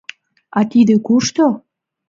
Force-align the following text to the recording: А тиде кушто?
А 0.57 0.59
тиде 0.71 0.95
кушто? 1.07 1.45